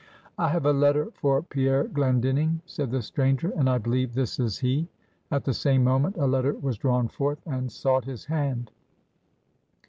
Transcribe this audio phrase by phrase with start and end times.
[0.35, 4.57] "I have a letter for Pierre Glendinning," said the stranger, "and I believe this is
[4.57, 4.87] he."
[5.29, 8.71] At the same moment, a letter was drawn forth, and sought his hand.